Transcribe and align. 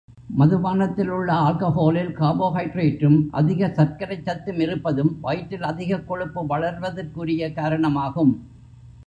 மதுபானத்தில் 0.37 1.07
உள்ள 1.07 1.33
ஆல்கஹாலில் 1.33 2.09
கார்போஹைடிரேட்டும், 2.13 3.27
அதிக 3.31 3.67
சர்க்கரைச் 3.67 4.23
சத்தும் 4.23 4.59
இருப்பதும் 4.59 5.17
வயிற்றில் 5.21 5.61
அதிகக் 5.61 6.07
கொழுப்பு 6.07 6.45
வளர்வதற்குரிய 6.47 7.53
காரணமாகும். 7.53 8.33